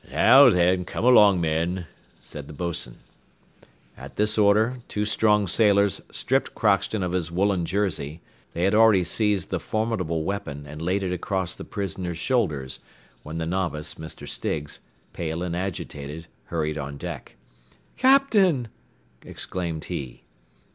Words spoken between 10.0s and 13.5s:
weapon, and laid it across the prisoner's shoulders, when the